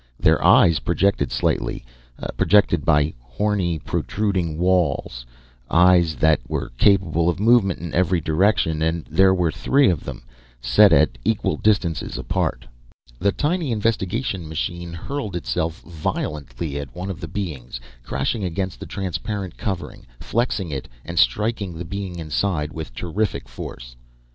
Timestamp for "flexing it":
20.19-20.87